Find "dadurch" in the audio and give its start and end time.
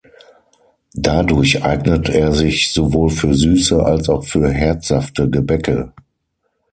0.95-1.63